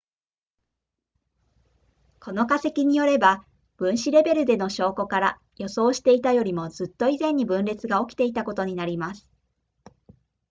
[2.19, 3.45] この化石によれば
[3.77, 9.27] 分子レベルでの証拠から予想していたよりもずっと以前に分裂が起きていたことになります